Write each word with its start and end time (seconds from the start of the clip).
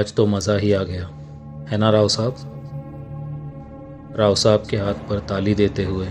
आज 0.00 0.12
तो 0.14 0.24
मज़ा 0.26 0.56
ही 0.56 0.72
आ 0.72 0.82
गया। 0.82 1.06
है 1.68 1.76
ना 1.76 1.90
राव 1.90 2.06
साहब? 2.08 2.36
राव 4.18 4.34
साहब 4.34 4.62
के 4.70 4.76
हाथ 4.76 5.00
पर 5.08 5.18
ताली 5.18 5.54
देते 5.54 5.84
हुए 5.84 6.06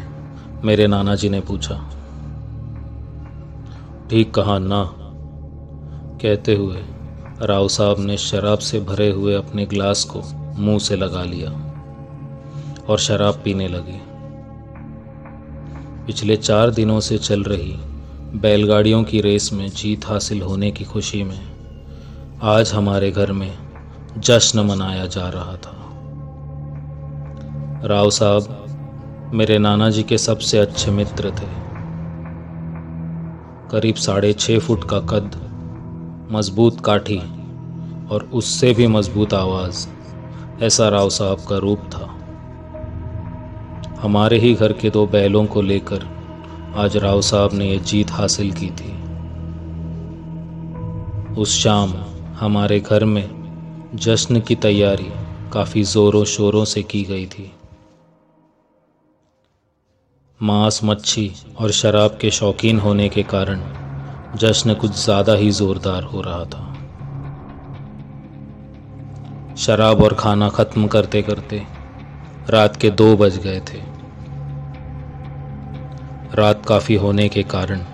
मेरे 0.64 0.88
नाना 0.88 1.16
जी 1.16 1.30
ने 1.30 1.40
पूछा, 1.40 1.76
ठीक 4.10 4.34
कहा 4.34 4.58
ना? 4.60 4.82
कहते 6.22 6.56
हुए 6.56 6.82
राव 7.42 7.68
साहब 7.68 8.00
ने 8.00 8.18
शराब 8.18 8.60
से 8.60 8.80
भरे 8.80 9.10
हुए 9.12 9.34
अपने 9.34 9.66
गिलास 9.66 10.04
को 10.04 10.22
मुँह 10.58 10.80
से 10.80 10.96
लगा 10.96 11.24
लिया 11.24 11.52
और 12.90 13.00
शराब 13.00 13.42
पीने 13.44 13.68
लगे। 13.68 14.00
पिछले 16.06 16.36
चार 16.38 16.72
दिनों 16.72 17.00
से 17.00 17.18
चल 17.18 17.44
रही 17.44 17.74
बैलगाड़ियों 18.36 19.04
की 19.04 19.22
रेस 19.22 19.50
में 19.54 19.68
जीत 19.70 20.08
हासिल 20.08 20.42
होने 20.42 20.72
की 20.72 20.84
खुशी 20.84 21.24
में 21.24 21.40
आज 22.44 22.74
हमारे 22.74 23.12
घर 23.12 23.32
में 23.32 23.69
जश्न 24.20 24.60
मनाया 24.60 25.06
जा 25.06 25.30
रहा 25.30 25.56
था। 25.56 25.76
राव 27.88 28.10
साहब 28.10 28.66
मेरे 29.34 29.58
नाना 29.58 29.90
जी 29.90 30.04
के 30.04 30.18
सबसे 30.18 30.58
अच्छे 30.58 30.92
मित्र 30.92 31.30
थे। 31.30 31.60
करीब 33.72 33.96
साढ़े 33.96 34.34
छः 34.34 34.60
फुट 34.60 34.84
का 34.84 35.00
कद, 35.00 35.32
मज़बूत 36.32 36.82
काठी 36.82 37.18
और 38.12 38.30
उससे 38.34 38.74
भी 38.74 38.88
मज़बूत 38.88 39.34
आवाज़ 39.34 39.88
ऐसा 40.64 40.90
राव 40.90 41.10
साहब 41.10 41.38
का 41.50 41.58
रूप 41.58 41.80
था। 41.80 42.16
हमारे 44.02 44.40
ही 44.40 44.54
घर 44.54 44.74
के 44.74 44.90
दो 44.90 45.08
बैलों 45.08 45.46
को 45.46 45.62
लेकर 45.62 46.08
आज 46.76 46.98
राव 46.98 47.22
साहब 47.22 47.50
ने 47.54 47.66
यह 47.66 47.80
जीत 47.80 48.12
हासिल 48.12 48.52
की 48.52 48.68
थी। 48.68 49.00
उस 51.42 51.58
शाम 51.64 51.94
हमारे 52.40 52.80
घर 52.80 53.06
में 53.06 53.39
जश्न 53.96 54.40
की 54.40 54.56
तैयारी 54.56 55.10
काफ़ी 55.54 55.84
ज़ोरों 55.84 56.24
शोरों 56.26 56.64
से 56.66 56.82
की 56.84 57.04
गई 57.04 57.26
थी। 57.26 57.52
मांस, 60.42 60.80
मच्छी 60.84 61.32
और 61.60 61.72
शराब 61.72 62.18
के 62.22 62.32
शौकीन 62.32 62.80
होने 62.80 63.08
के 63.10 63.24
कारण 63.24 63.62
जश्न 64.38 64.74
कुछ 64.74 64.92
ज़्यादा 64.96 65.34
ही 65.34 65.50
ज़ोरदार 65.52 66.04
हो 66.04 66.22
रहा 66.22 66.44
था। 66.46 66.66
शराब 69.56 70.04
और 70.04 70.14
खाना 70.14 70.50
ख़त्म 70.50 70.88
करते 70.88 71.22
करते 71.22 71.66
रात 72.50 72.76
के 72.76 72.90
दो 72.92 73.16
बज 73.18 73.38
गए 73.38 73.60
थे। 73.60 73.82
रात 76.36 76.66
काफ़ी 76.66 76.96
होने 76.96 77.30
के 77.30 77.44
कारण 77.44 77.86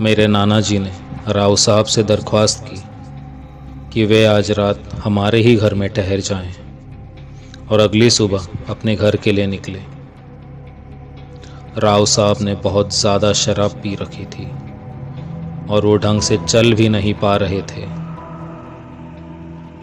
मेरे 0.00 0.26
नाना 0.26 0.60
जी 0.60 0.78
ने 0.78 0.92
राव 1.28 1.56
साहब 1.56 1.84
से 1.86 2.02
दरख्वास्त 2.02 2.64
की 2.64 2.82
कि 3.92 4.04
वे 4.04 4.24
आज 4.24 4.50
रात 4.50 4.82
हमारे 4.94 5.38
ही 5.38 5.54
घर 5.56 5.74
में 5.74 5.88
ठहर 5.88 6.20
जाएँ 6.20 6.52
और 7.70 7.80
अगली 7.80 8.08
सुबह 8.10 8.46
अपने 8.70 8.94
घर 8.96 9.16
के 9.16 9.32
लिए 9.32 9.46
निकले। 9.46 9.80
राव 11.78 12.04
साहब 12.06 12.36
ने 12.40 12.54
बहुत 12.54 12.94
ज़्यादा 12.94 13.32
शराब 13.32 13.70
पी 13.82 13.94
रखी 13.94 14.24
थी 14.26 14.46
और 15.70 15.86
वो 15.86 15.96
ढंग 15.96 16.20
से 16.20 16.38
चल 16.38 16.72
भी 16.74 16.88
नहीं 16.88 17.12
पा 17.14 17.36
रहे 17.36 17.60
थे। 17.62 17.84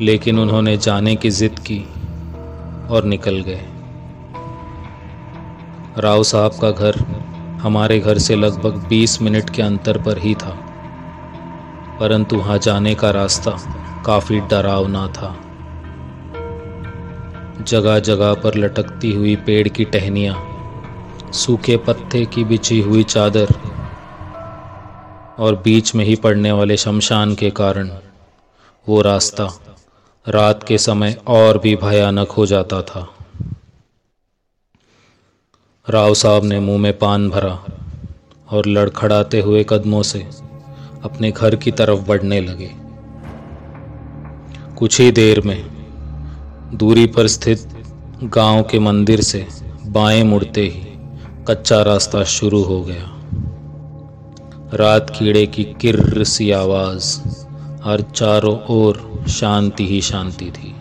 लेकिन 0.06 0.40
उन्होंने 0.40 0.76
जाने 0.78 1.16
की 1.16 1.30
जिद 1.32 1.60
की 1.62 1.80
और 2.90 3.04
निकल 3.06 3.40
गए। 3.42 3.62
राव 5.98 6.24
साहब 6.24 6.60
का 6.62 6.72
घर 6.72 6.98
हमारे 7.62 8.00
घर 8.00 8.18
से 8.18 8.36
लगभग 8.36 8.88
20 8.90 9.22
मिनट 9.22 9.50
के 9.50 9.62
अंतर 9.62 10.02
पर 10.02 10.18
ही 10.18 10.34
था, 10.36 10.56
परंतु 12.00 12.38
वहाँ 12.38 12.58
जाने 12.60 12.96
का 12.96 13.12
रास्ता 13.12 13.58
काफ़ी 14.06 14.40
डरावना 14.40 15.08
था। 15.08 15.36
जगह 17.64 18.00
जगह 18.00 18.34
पर 18.34 18.56
लटकती 18.56 19.12
हुई 19.12 19.36
पेड़ 19.36 19.68
की 19.68 19.86
टहनियाँ, 19.86 20.36
सूखे 21.34 21.78
पत्ते 21.78 22.26
की 22.26 22.44
बिछी 22.44 22.80
हुई 22.82 23.04
चादर 23.04 23.48
और 25.40 25.56
बीच 25.56 25.96
में 25.96 26.06
ही 26.06 26.16
पड़ने 26.16 26.52
वाले 26.52 26.78
शमशान 26.78 27.36
के 27.36 27.50
कारण 27.50 27.92
वो 28.88 29.02
रास्ता 29.02 29.48
रात 30.28 30.64
के 30.64 30.78
समय 30.78 31.18
और 31.28 31.58
भी 31.58 31.76
भयानक 31.76 32.32
हो 32.32 32.46
जाता 32.46 32.82
था। 32.82 33.08
राव 35.90 36.14
साहब 36.14 36.44
ने 36.44 36.60
मुँह 36.60 36.78
में 36.78 36.98
पान 36.98 37.30
भरा 37.30 37.66
और 38.50 38.66
लड़खड़ाते 38.66 39.42
हुए 39.42 39.66
कदमों 39.70 40.04
से 40.04 40.20
अपने 41.04 41.32
घर 41.32 41.56
की 41.56 41.72
तरफ़ 41.72 42.00
बढ़ने 42.00 42.42
लगे। 42.42 42.79
कुछ 44.80 45.00
ही 45.02 45.12
देर 45.12 45.42
में 45.42 45.66
दूरी 46.74 47.06
पर 47.08 47.28
स्थित 47.28 47.68
गाँव 48.24 48.64
के 48.64 48.80
मंदिर 48.80 49.22
से 49.22 49.48
बाएँ 49.86 50.24
मुड़ते 50.24 50.62
ही 50.62 50.84
कच्चा 51.48 51.82
रास्ता 51.82 52.24
शुरू 52.24 52.64
हो 52.64 52.82
गया। 52.82 53.16
रात 54.74 55.10
कीड़े 55.10 55.46
की 55.46 55.64
किर्र 55.64 56.24
सी 56.24 56.52
आवाज़ 56.52 57.20
हर 57.84 58.02
चारों 58.16 58.60
ओर 58.70 59.26
शांति 59.30 59.88
ही 59.88 60.02
शांति 60.02 60.52
थी। 60.52 60.76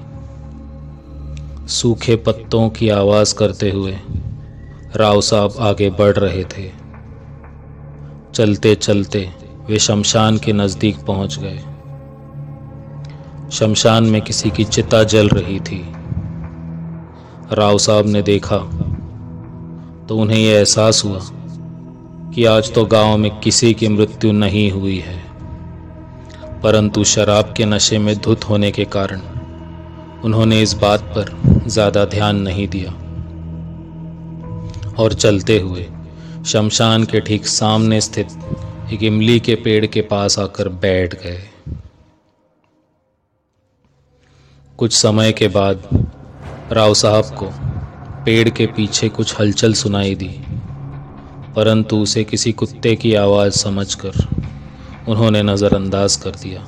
सूखे 1.69 2.17
पत्तों 2.17 2.71
की 2.71 2.89
आवाज़ 2.89 3.35
करते 3.35 3.71
हुए 3.71 3.99
राव 4.97 5.21
साहब 5.21 5.55
आगे 5.61 5.91
बढ़ 5.91 6.17
रहे 6.17 6.45
थे। 6.45 6.71
चलते 8.35 8.75
चलते 8.75 9.31
वे 9.69 9.79
शमशान 9.79 10.39
के 10.39 10.53
नज़दीक 10.53 10.99
पहुँच 10.99 11.39
गए। 11.39 11.61
शमशान 13.51 14.05
में 14.05 14.21
किसी 14.23 14.51
की 14.51 14.65
चिता 14.67 15.03
जल 15.05 15.29
रही 15.29 15.59
थी। 15.61 15.81
राव 17.53 17.79
साहब 17.79 18.07
ने 18.07 18.23
देखा 18.23 18.59
तो 20.09 20.17
उन्हें 20.17 20.39
यह 20.39 20.57
एहसास 20.57 21.03
हुआ 21.05 21.21
कि 22.35 22.45
आज 22.47 22.73
तो 22.75 22.85
गाँव 22.87 23.17
में 23.17 23.31
किसी 23.41 23.73
की 23.75 23.89
मृत्यु 23.89 24.33
नहीं 24.35 24.71
हुई 24.73 24.99
है, 24.99 25.17
परंतु 26.63 27.05
शराब 27.07 27.55
के 27.57 27.65
नशे 27.65 27.99
में 27.99 28.17
धुत 28.19 28.49
होने 28.49 28.71
के 28.71 28.85
कारण 28.87 29.21
उन्होंने 30.25 30.61
इस 30.63 30.73
बात 30.75 31.13
पर 31.17 31.37
ज़्यादा 31.67 32.05
ध्यान 32.07 32.41
नहीं 32.43 32.69
दिया। 32.69 32.93
और 34.95 35.13
चलते 35.15 35.59
हुए 35.59 35.87
शमशान 36.47 37.05
के 37.05 37.21
ठीक 37.21 37.47
सामने 37.47 38.01
स्थित 38.01 38.39
एक 38.93 39.03
इमली 39.03 39.39
के 39.41 39.55
पेड़ 39.55 39.85
के 39.87 40.01
पास 40.05 40.39
आकर 40.39 40.69
बैठ 40.81 41.15
गए। 41.15 41.43
कुछ 44.79 44.93
समय 44.93 45.33
के 45.33 45.47
बाद 45.49 45.83
राव 46.73 46.93
साहब 46.95 47.25
को 47.35 47.47
पेड़ 48.25 48.49
के 48.49 48.67
पीछे 48.67 49.09
कुछ 49.09 49.41
हलचल 49.41 49.73
सुनाई 49.73 50.15
दी, 50.15 50.29
परंतु 51.57 51.97
उसे 51.97 52.25
किसी 52.25 52.53
कुत्ते 52.53 52.95
की 52.97 53.15
आवाज़ 53.15 53.53
समझकर 53.53 54.13
उन्होंने 55.09 55.43
नज़रअंदाज 55.43 56.17
कर 56.17 56.31
दिया 56.31 56.61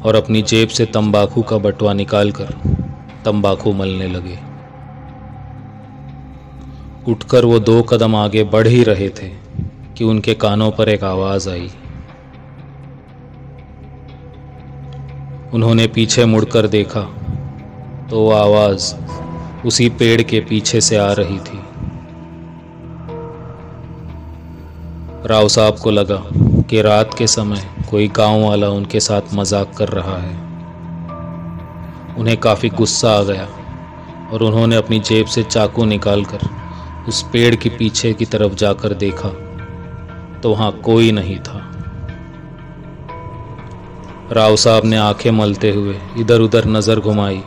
और 0.00 0.14
अपनी 0.14 0.42
जेब 0.42 0.68
से 0.68 0.86
तंबाकू 0.86 1.42
का 1.42 1.58
बटुआ 1.58 1.92
निकालकर 1.92 2.54
तंबाकू 3.24 3.72
मलने 3.72 4.08
लगे। 4.08 4.38
उठकर 7.12 7.44
वो 7.44 7.58
दो 7.60 7.82
कदम 7.82 8.16
आगे 8.16 8.44
बढ़ 8.44 8.66
ही 8.66 8.82
रहे 8.84 9.08
थे 9.08 9.32
कि 9.96 10.04
उनके 10.04 10.34
कानों 10.34 10.70
पर 10.70 10.88
एक 10.88 11.04
आवाज़ 11.04 11.50
आई। 11.50 11.70
उन्होंने 15.54 15.86
पीछे 15.86 16.24
मुड़कर 16.24 16.66
देखा 16.66 17.00
तो 18.10 18.28
आवाज़ 18.30 18.94
उसी 19.66 19.88
पेड़ 19.88 20.22
के 20.22 20.40
पीछे 20.40 20.80
से 20.80 20.96
आ 20.96 21.12
रही 21.12 21.38
थी। 21.38 21.58
राव 25.28 25.48
साहब 25.48 25.76
को 25.78 25.90
लगा 25.90 26.22
कि 26.70 26.80
रात 26.82 27.14
के 27.18 27.26
समय 27.26 27.62
कोई 27.90 28.08
गाँव 28.08 28.42
वाला 28.42 28.68
उनके 28.70 29.00
साथ 29.00 29.34
मज़ाक 29.34 29.74
कर 29.78 29.88
रहा 29.88 30.16
है। 30.18 30.34
उन्हें 32.18 32.36
काफ़ी 32.36 32.68
गुस्सा 32.70 33.10
आ 33.10 33.22
गया 33.22 33.46
और 34.32 34.42
उन्होंने 34.42 34.76
अपनी 34.76 34.98
जेब 35.00 35.26
से 35.26 35.42
चाकू 35.42 35.84
निकालकर 35.84 36.48
उस 37.08 37.22
पेड़ 37.32 37.54
के 37.54 37.68
पीछे 37.68 38.12
की 38.12 38.24
तरफ़ 38.24 38.54
जाकर 38.56 38.94
देखा 38.96 39.28
तो 40.40 40.50
वहाँ 40.50 40.72
कोई 40.80 41.12
नहीं 41.12 41.38
था। 41.38 41.63
राव 44.32 44.56
साहब 44.56 44.84
ने 44.84 44.96
आँखें 44.96 45.30
मलते 45.30 45.70
हुए 45.70 45.98
इधर 46.18 46.40
उधर 46.40 46.64
नज़र 46.64 47.00
घुमाई 47.00 47.42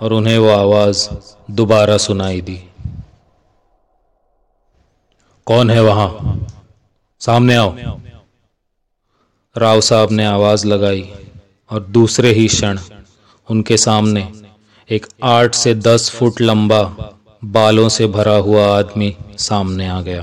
और 0.00 0.12
उन्हें 0.12 0.38
वो 0.38 0.48
आवाज़ 0.48 1.08
दोबारा 1.50 1.96
सुनाई 1.96 2.40
दी। 2.40 2.56
कौन 5.46 5.70
है 5.70 5.82
वहाँ? 5.82 6.46
सामने 7.20 7.54
आओ। 7.54 7.74
राव 9.56 9.80
साहब 9.80 10.12
ने 10.12 10.24
आवाज़ 10.24 10.66
लगाई 10.66 11.08
और 11.70 11.80
दूसरे 11.80 12.32
ही 12.32 12.46
क्षण 12.48 12.78
उनके 13.48 13.76
सामने 13.76 14.28
एक 14.88 15.06
आठ 15.22 15.54
से 15.54 15.74
दस 15.74 16.10
फुट 16.10 16.40
लंबा 16.40 16.82
बालों 17.44 17.88
से 17.88 18.06
भरा 18.06 18.36
हुआ 18.38 18.66
आदमी 18.78 19.16
सामने 19.38 19.88
आ 19.88 20.00
गया। 20.00 20.22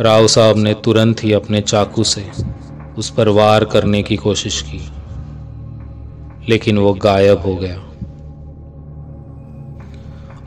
राव 0.00 0.26
साहब 0.26 0.56
ने 0.56 0.74
तुरंत 0.74 1.24
ही 1.24 1.32
अपने 1.32 1.60
चाकू 1.60 2.04
से 2.04 2.30
उस 2.98 3.10
पर 3.10 3.28
वार 3.28 3.64
करने 3.64 4.02
की 4.02 4.16
कोशिश 4.16 4.60
की, 4.62 4.80
लेकिन 6.48 6.78
वो 6.78 6.92
गायब 6.94 7.40
हो 7.40 7.54
गया। 7.56 7.80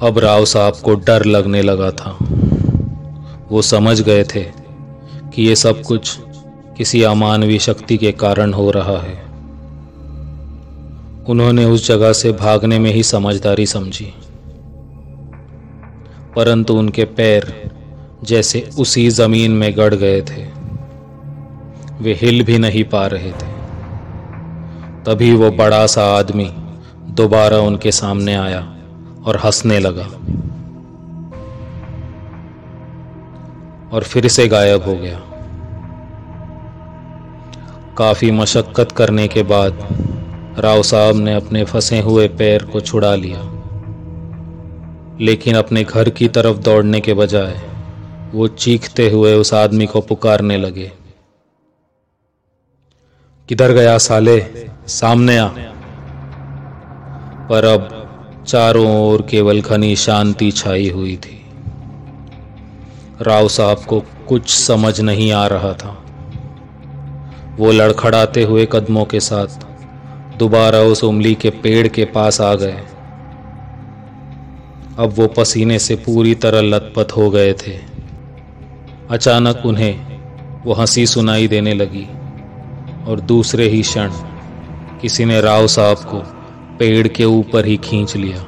अब 0.01 0.17
राव 0.19 0.45
साहब 0.45 0.73
को 0.75 0.95
डर 0.95 1.25
लगने 1.25 1.61
लगा 1.61 1.91
था। 1.91 2.17
वो 3.51 3.61
समझ 3.61 4.01
गए 4.01 4.23
थे 4.25 4.43
कि 5.33 5.43
ये 5.43 5.55
सब 5.55 5.81
कुछ 5.81 6.17
किसी 6.77 7.01
अमानवीय 7.03 7.59
शक्ति 7.59 7.97
के 7.97 8.11
कारण 8.11 8.53
हो 8.53 8.69
रहा 8.71 8.97
है। 8.97 9.15
उन्होंने 11.25 11.65
उस 11.65 11.87
जगह 11.87 12.13
से 12.13 12.31
भागने 12.31 12.79
में 12.79 12.91
ही 12.91 13.03
समझदारी 13.03 13.65
समझी, 13.65 14.13
परंतु 16.35 16.73
उनके 16.73 17.05
पैर 17.05 17.53
जैसे 18.23 18.69
उसी 18.79 19.09
ज़मीन 19.09 19.51
में 19.51 19.71
गड़ 19.77 19.93
गए 19.95 20.21
थे। 20.21 20.56
वे 22.01 22.13
हिल 22.13 22.43
भी 22.43 22.57
नहीं 22.57 22.83
पा 22.83 23.07
रहे 23.07 23.31
थे। 23.31 23.57
तभी 25.05 25.35
वो 25.35 25.51
बड़ा 25.51 25.87
सा 25.87 26.03
आदमी 26.03 26.53
दोबारा 27.09 27.57
उनके 27.57 27.91
सामने 27.91 28.35
आया 28.35 28.77
और 29.25 29.37
हंसने 29.37 29.79
लगा। 29.79 30.09
और 33.91 34.03
फिर 34.03 34.27
से 34.27 34.47
गायब 34.47 34.83
हो 34.83 34.95
गया। 34.95 35.21
काफ़ी 37.97 38.31
मशक्कत 38.31 38.91
करने 38.91 39.27
के 39.27 39.43
बाद 39.43 39.73
राव 40.59 40.83
साहब 40.83 41.15
ने 41.15 41.33
अपने 41.33 41.63
फंसे 41.63 41.99
हुए 41.99 42.27
पैर 42.27 42.63
को 42.63 42.79
छुड़ा 42.79 43.15
लिया। 43.15 43.53
लेकिन 45.21 45.55
अपने 45.55 45.83
घर 45.83 46.09
की 46.09 46.27
तरफ़ 46.27 46.57
दौड़ने 46.57 46.99
के 46.99 47.13
बजाय 47.13 47.61
वो 48.33 48.47
चीखते 48.47 49.09
हुए 49.09 49.33
उस 49.33 49.53
आदमी 49.53 49.85
को 49.85 50.01
पुकारने 50.01 50.57
लगे। 50.57 50.91
किधर 53.49 53.71
गया 53.71 53.97
साले? 53.97 54.45
सामने 54.87 55.37
आ। 55.37 55.47
पर 57.49 57.65
अब 57.65 58.07
चारों 58.47 59.01
ओर 59.01 59.21
केवल 59.21 59.61
घनी 59.61 59.95
शांति 59.95 60.51
छाई 60.51 60.89
हुई 60.89 61.15
थी। 61.15 61.45
राव 63.21 63.47
साहब 63.47 63.77
को 63.77 63.99
कुछ 63.99 64.49
समझ 64.49 65.01
नहीं 65.01 65.31
आ 65.31 65.47
रहा 65.47 65.73
था। 65.73 66.05
वो 67.57 67.71
लड़खड़ाते 67.71 68.43
हुए 68.43 68.67
कदमों 68.71 69.05
के 69.05 69.19
साथ 69.19 69.47
दोबारा 70.37 70.79
उस 70.79 71.03
उंगली 71.03 71.35
के 71.35 71.49
पेड़ 71.49 71.87
के 71.87 72.05
पास 72.05 72.41
आ 72.41 72.55
गए। 72.55 72.81
अब 74.99 75.13
वो 75.15 75.27
पसीने 75.27 75.79
से 75.79 75.95
पूरी 75.95 76.35
तरह 76.35 76.61
लथपथ 76.61 77.11
हो 77.11 77.29
गए 77.29 77.53
थे। 77.53 77.79
अचानक 79.11 79.63
उन्हें 79.65 80.21
वो 80.65 80.73
हँसी 80.73 81.07
सुनाई 81.07 81.47
देने 81.47 81.73
लगी। 81.73 82.07
और 83.07 83.19
दूसरे 83.19 83.69
ही 83.69 83.81
क्षण 83.81 84.11
किसी 85.01 85.25
ने 85.25 85.41
राव 85.41 85.67
साहब 85.67 85.97
को 85.97 86.23
पेड़ 86.77 87.07
के 87.07 87.25
ऊपर 87.25 87.65
ही 87.65 87.77
खींच 87.77 88.15
लिया। 88.15 88.41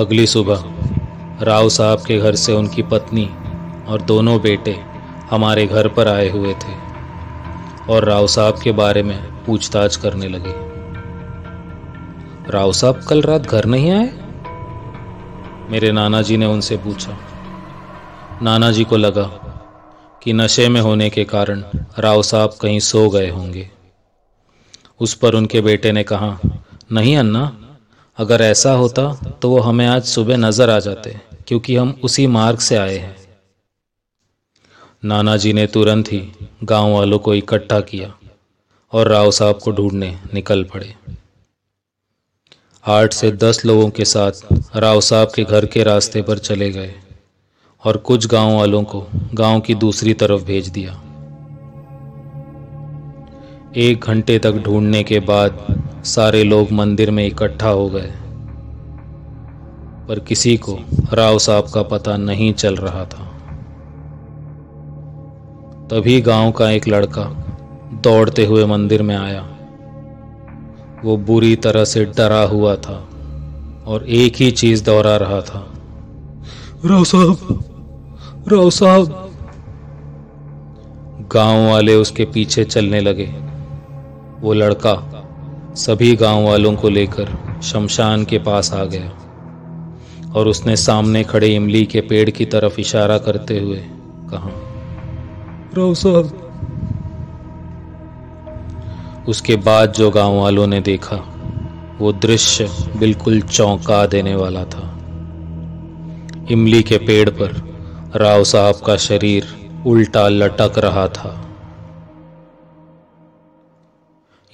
अगली 0.00 0.26
सुबह 0.26 0.64
राव 1.42 1.68
साहब 1.68 1.98
के 2.06 2.18
घर 2.18 2.34
से 2.34 2.52
उनकी 2.52 2.82
पत्नी 2.82 3.30
और 3.88 4.02
दोनों 4.02 4.40
बेटे 4.40 4.80
हमारे 5.30 5.66
घर 5.66 5.88
पर 5.88 6.08
आए 6.08 6.28
हुए 6.28 6.54
थे 6.54 6.74
और 7.92 8.04
राव 8.04 8.26
साहब 8.26 8.58
के 8.62 8.72
बारे 8.72 9.02
में 9.02 9.44
पूछताछ 9.46 9.96
करने 9.96 10.28
लगे। 10.28 10.54
राव 12.50 12.72
साहब 12.72 13.00
कल 13.08 13.22
रात 13.22 13.40
घर 13.40 13.64
नहीं 13.64 13.90
आए? 13.90 14.10
मेरे 15.70 15.92
नाना 15.92 16.22
जी 16.22 16.36
ने 16.36 16.46
उनसे 16.46 16.76
पूछा। 16.76 17.18
नाना 18.42 18.70
जी 18.70 18.84
को 18.84 18.96
लगा 18.96 19.40
कि 20.24 20.32
नशे 20.32 20.68
में 20.68 20.80
होने 20.80 21.08
के 21.10 21.24
कारण 21.24 21.62
राव 21.98 22.22
साहब 22.22 22.56
कहीं 22.60 22.78
सो 22.80 23.08
गए 23.10 23.28
होंगे। 23.30 23.68
उस 25.00 25.14
पर 25.14 25.34
उनके 25.34 25.60
बेटे 25.60 25.92
ने 25.92 26.04
कहा, 26.04 26.38
नहीं 26.92 27.16
अन्ना, 27.16 27.44
अगर 28.18 28.42
ऐसा 28.42 28.72
होता 28.72 29.12
तो 29.42 29.50
वो 29.50 29.58
हमें 29.60 29.86
आज 29.86 30.04
सुबह 30.04 30.36
नज़र 30.36 30.70
आ 30.70 30.78
जाते, 30.78 31.14
क्योंकि 31.48 31.76
हम 31.76 31.94
उसी 32.04 32.26
मार्ग 32.28 32.58
से 32.58 32.76
आए 32.76 32.96
हैं। 32.98 33.16
नाना 35.02 35.36
जी 35.36 35.52
ने 35.52 35.66
तुरंत 35.66 36.12
ही 36.12 36.22
गाँव 36.64 36.92
वालों 36.92 37.18
को 37.18 37.34
इकट्ठा 37.34 37.80
किया 37.82 38.12
और 38.92 39.08
राव 39.08 39.30
साहब 39.30 39.58
को 39.58 39.72
ढूँढने 39.72 40.16
निकल 40.34 40.64
पड़े। 40.64 40.94
आठ 42.84 43.12
से 43.12 43.30
दस 43.32 43.64
लोगों 43.64 43.88
के 43.90 44.04
साथ 44.04 44.76
राव 44.76 45.00
साहब 45.00 45.32
के 45.34 45.44
घर 45.44 45.66
के 45.66 45.82
रास्ते 45.82 46.22
पर 46.22 46.38
चले 46.40 46.70
गए। 46.70 46.94
और 47.84 47.96
कुछ 47.96 48.26
गाँव 48.26 48.56
वालों 48.56 48.82
को 48.82 49.06
गाँव 49.34 49.60
की 49.60 49.74
दूसरी 49.74 50.14
तरफ़ 50.14 50.44
भेज 50.44 50.68
दिया। 50.68 51.00
एक 53.76 54.04
घंटे 54.04 54.38
तक 54.38 54.52
ढूँढने 54.52 55.02
के 55.02 55.20
बाद 55.20 55.82
सारे 56.04 56.44
लोग 56.44 56.72
मंदिर 56.72 57.10
में 57.10 57.26
इकट्ठा 57.26 57.68
हो 57.68 57.88
गए। 57.88 58.12
पर 60.08 60.18
किसी 60.18 60.56
को 60.56 60.78
राव 61.12 61.38
साहब 61.38 61.66
का 61.74 61.82
पता 61.82 62.16
नहीं 62.16 62.52
चल 62.52 62.76
रहा 62.76 63.04
था। 63.04 63.24
तभी 65.90 66.20
गाँव 66.20 66.52
का 66.52 66.70
एक 66.70 66.88
लड़का 66.88 67.24
दौड़ते 67.94 68.46
हुए 68.46 68.64
मंदिर 68.64 69.02
में 69.02 69.16
आया। 69.16 69.48
वो 71.04 71.16
बुरी 71.16 71.56
तरह 71.56 71.84
से 71.84 72.04
डरा 72.04 72.42
हुआ 72.42 72.76
था 72.76 73.08
और 73.86 74.04
एक 74.08 74.36
ही 74.36 74.50
चीज़ 74.50 74.84
दोहरा 74.84 75.16
रहा 75.16 75.40
था। 75.40 75.74
राव 76.84 77.04
साहब 77.04 77.64
राव 78.48 78.70
साहब। 78.70 79.30
गाँव 81.32 81.70
वाले 81.70 81.94
उसके 81.94 82.24
पीछे 82.24 82.64
चलने 82.64 83.00
लगे। 83.00 83.26
वो 84.40 84.52
लड़का 84.52 84.94
सभी 85.76 86.14
गाँव 86.16 86.44
वालों 86.44 86.74
को 86.76 86.88
लेकर 86.88 87.60
शमशान 87.62 88.24
के 88.24 88.38
पास 88.38 88.72
आ 88.72 88.84
गया 88.84 90.32
और 90.36 90.48
उसने 90.48 90.76
सामने 90.76 91.24
खड़े 91.24 91.54
इमली 91.54 91.84
के 91.86 92.00
पेड़ 92.00 92.28
की 92.30 92.44
तरफ़ 92.44 92.80
इशारा 92.80 93.18
करते 93.18 93.58
हुए 93.60 93.80
कहा 94.30 94.50
राव 95.76 95.94
साहब। 95.94 96.40
उसके 99.28 99.56
बाद 99.56 99.92
जो 99.92 100.10
गाँव 100.10 100.40
वालों 100.40 100.66
ने 100.66 100.80
देखा 100.80 101.16
वो 102.00 102.12
दृश्य 102.12 102.68
बिल्कुल 102.96 103.40
चौंका 103.40 104.06
देने 104.06 104.34
वाला 104.34 104.64
था। 104.64 104.90
इमली 106.50 106.82
के 106.82 106.98
पेड़ 106.98 107.30
पर 107.30 107.73
राव 108.16 108.44
साहब 108.44 108.74
का 108.86 108.96
शरीर 108.96 109.46
उल्टा 109.86 110.28
लटक 110.28 110.78
रहा 110.78 111.08
था। 111.08 111.30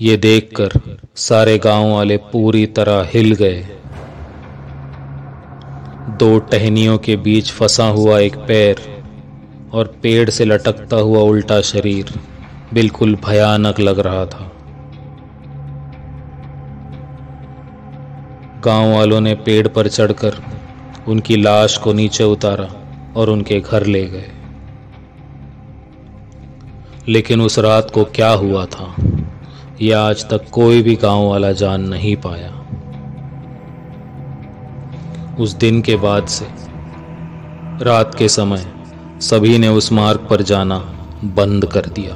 ये 0.00 0.16
देखकर 0.16 0.96
सारे 1.16 1.58
गाँव 1.58 1.90
वाले 1.92 2.16
पूरी 2.16 2.66
तरह 2.66 3.10
हिल 3.14 3.34
गए। 3.34 3.60
दो 6.18 6.38
टहनियों 6.38 6.98
के 6.98 7.16
बीच 7.16 7.52
फंसा 7.52 7.88
हुआ 7.88 8.18
एक 8.18 8.36
पैर 8.36 9.04
और 9.72 9.94
पेड़ 10.02 10.30
से 10.30 10.44
लटकता 10.44 10.96
हुआ 10.96 11.20
उल्टा 11.20 11.60
शरीर 11.60 12.14
बिल्कुल 12.74 13.14
भयानक 13.14 13.80
लग 13.80 13.98
रहा 13.98 14.26
था। 14.26 14.50
गाँव 18.64 18.94
वालों 18.94 19.20
ने 19.20 19.34
पेड़ 19.34 19.68
पर 19.68 19.88
चढ़कर 19.88 20.42
उनकी 21.08 21.36
लाश 21.36 21.78
को 21.78 21.92
नीचे 21.92 22.24
उतारा। 22.24 22.79
और 23.16 23.30
उनके 23.30 23.60
घर 23.60 23.86
ले 23.86 24.06
गए। 24.06 24.30
लेकिन 27.08 27.40
उस 27.40 27.58
रात 27.58 27.90
को 27.90 28.04
क्या 28.04 28.30
हुआ 28.30 28.66
था, 28.66 28.94
यह 29.82 29.98
आज 29.98 30.30
तक 30.30 30.50
कोई 30.50 30.82
भी 30.82 30.96
गाँव 30.96 31.28
वाला 31.28 31.52
जान 31.52 31.80
नहीं 31.80 32.16
पाया। 32.16 32.56
उस 35.36 35.52
दिन 35.52 35.82
के 35.82 35.96
बाद 35.96 36.26
से, 36.26 36.48
रात 37.84 38.14
के 38.14 38.28
समय, 38.28 38.72
सभी 39.20 39.58
ने 39.58 39.68
उस 39.68 39.92
मार्ग 39.92 40.26
पर 40.30 40.42
जाना 40.42 40.78
बंद 41.24 41.66
कर 41.66 41.86
दिया। 41.86 42.14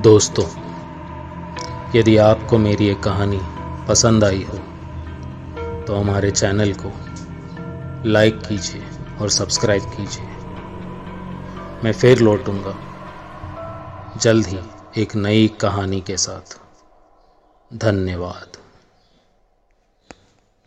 दोस्तों 0.00 0.63
यदि 1.94 2.16
आपको 2.16 2.58
मेरी 2.58 2.86
ये 2.86 2.94
कहानी 2.94 3.38
पसंद 3.88 4.24
आई 4.24 4.42
हो 4.42 4.58
तो 5.86 5.94
हमारे 5.94 6.30
चैनल 6.30 6.72
को 6.84 6.92
लाइक 8.10 8.40
कीजिए 8.40 8.82
और 9.20 9.28
सब्सक्राइब 9.28 9.82
कीजिए। 9.82 10.26
मैं 11.84 11.92
फिर 11.92 12.18
लौटूँगा 12.18 12.74
जल्द 14.16 14.46
ही 14.46 14.58
एक 15.02 15.14
नई 15.16 15.48
कहानी 15.60 16.00
के 16.00 16.16
साथ। 16.16 16.58
धन्यवाद। 17.70 18.53